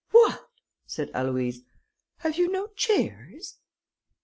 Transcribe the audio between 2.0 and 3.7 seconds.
"have you no chairs?"